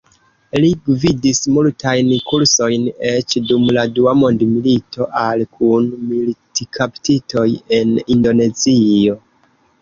[0.61, 7.47] Li gvidis multajn kursojn, eĉ dum la dua mondmilito al kun-militkaptitoj
[7.79, 9.21] en Indonezio.